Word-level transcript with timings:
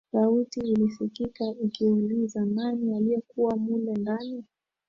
Sauti 0.13 0.59
ilisikika 0.59 1.45
ikiuliza 1.63 2.45
nani 2.45 2.95
aliyekuwa 2.95 3.55
mule 3.57 3.93
ndani 3.93 4.43